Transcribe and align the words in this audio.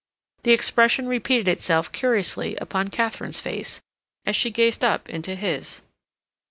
The 0.41 0.51
expression 0.51 1.07
repeated 1.07 1.47
itself 1.47 1.91
curiously 1.91 2.55
upon 2.55 2.87
Katharine's 2.87 3.39
face 3.39 3.83
as 4.25 4.35
she 4.35 4.49
gazed 4.49 4.83
up 4.83 5.07
into 5.07 5.35
his. 5.35 5.83